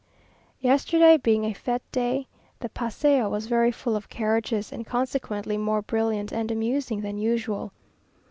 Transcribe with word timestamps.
Yesterday 0.61 1.17
being 1.17 1.45
a 1.45 1.53
fête 1.53 1.81
day, 1.91 2.25
the 2.59 2.69
Paseo 2.69 3.29
was 3.29 3.45
very 3.45 3.71
full 3.71 3.95
of 3.95 4.09
carriages, 4.09 4.71
and 4.71 4.83
consequently 4.83 5.57
more 5.57 5.83
brilliant 5.83 6.31
and 6.31 6.49
amusing 6.49 7.01
than 7.01 7.19
usual. 7.19 7.71